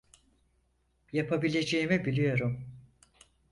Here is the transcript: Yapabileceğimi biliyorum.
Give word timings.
Yapabileceğimi 1.13 2.05
biliyorum. 2.05 2.65